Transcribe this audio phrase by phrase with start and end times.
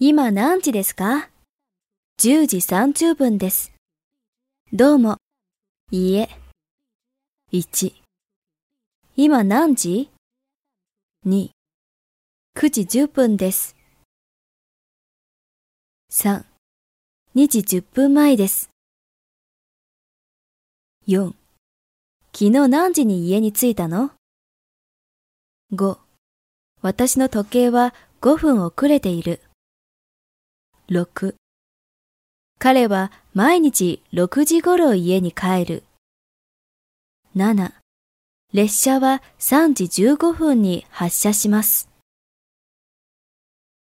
[0.00, 1.30] 今何時ですか
[2.20, 3.72] ?10 時30分です。
[4.72, 5.18] どうも。
[5.92, 6.28] いいえ。
[7.52, 7.94] 1。
[9.14, 10.10] 今何時
[11.24, 11.50] ?2。
[12.56, 13.76] 9時10分です。
[16.10, 16.42] 3。
[17.36, 18.70] 2時10分前です。
[21.06, 21.34] 4。
[22.32, 24.10] 昨日何時に家に着いたの
[25.72, 25.98] ?5。
[26.82, 29.40] 私の時計は5分遅れている。
[30.90, 31.34] 6
[32.58, 35.82] 彼は毎日6時頃家に帰る。
[37.34, 37.72] 7
[38.52, 41.88] 列車は3時15分に発車します。